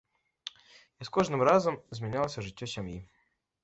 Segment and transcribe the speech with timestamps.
[1.01, 2.99] Як з кожным разам змянялася жыццё сям'і?